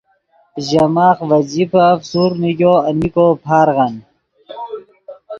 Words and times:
ژے 0.65 0.83
ماخ 0.95 1.17
ڤے 1.29 1.39
جیبف 1.49 1.99
سورڤ 2.11 2.35
نیگو 2.41 2.73
المین 2.87 3.11
کو 3.15 3.25
پارغن 3.43 3.93